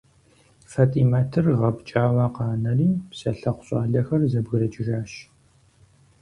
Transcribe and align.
ФатӀимэтыр 0.71 1.45
гъэпкӀауэ 1.59 2.25
къанэри, 2.35 2.89
псэлъыхъу 3.09 3.63
щӀалэхэр 3.67 4.21
зэбгрыкӀыжащ. 4.31 5.11